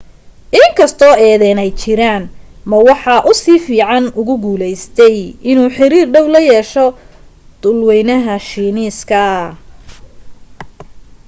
in 0.59 0.69
kastoo 0.77 1.15
eedaym 1.27 1.57
ay 1.63 1.71
jiraan 1.81 2.23
ma 2.69 2.77
waxa 2.87 3.15
uu 3.29 3.37
si 3.41 3.53
fiican 3.67 4.05
ugu 4.19 4.35
guulaystay 4.43 5.17
inuu 5.49 5.69
xiriir 5.75 6.07
dhow 6.13 6.25
la 6.33 6.39
yeesho 6.49 6.85
dhulwaynaha 7.61 8.35
shiineeska 8.49 9.23